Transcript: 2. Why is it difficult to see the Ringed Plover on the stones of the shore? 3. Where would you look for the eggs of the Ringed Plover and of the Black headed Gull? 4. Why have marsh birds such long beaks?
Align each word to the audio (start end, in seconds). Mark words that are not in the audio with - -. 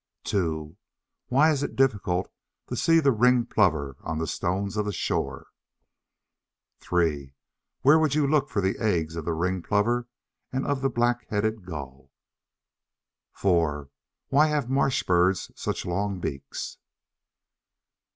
2. 0.23 0.75
Why 1.27 1.51
is 1.51 1.61
it 1.61 1.75
difficult 1.75 2.31
to 2.69 2.75
see 2.75 2.99
the 2.99 3.11
Ringed 3.11 3.51
Plover 3.51 3.97
on 4.01 4.17
the 4.17 4.25
stones 4.25 4.75
of 4.75 4.83
the 4.87 4.91
shore? 4.91 5.45
3. 6.79 7.35
Where 7.83 7.99
would 7.99 8.15
you 8.15 8.25
look 8.25 8.49
for 8.49 8.61
the 8.63 8.79
eggs 8.79 9.15
of 9.15 9.25
the 9.25 9.33
Ringed 9.35 9.63
Plover 9.65 10.07
and 10.51 10.65
of 10.65 10.81
the 10.81 10.89
Black 10.89 11.27
headed 11.29 11.67
Gull? 11.67 12.09
4. 13.33 13.91
Why 14.29 14.47
have 14.47 14.71
marsh 14.71 15.03
birds 15.03 15.51
such 15.55 15.85
long 15.85 16.19
beaks? 16.19 16.79